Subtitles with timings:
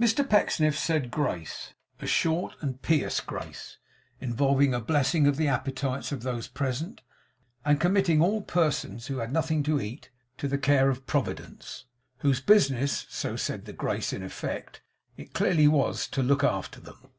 [0.00, 3.78] Mr Pecksniff said grace a short and pious grace,
[4.20, 7.00] involving a blessing on the appetites of those present,
[7.64, 11.84] and committing all persons who had nothing to eat, to the care of Providence;
[12.22, 14.82] whose business (so said the grace, in effect)
[15.16, 17.10] it clearly was, to look after them.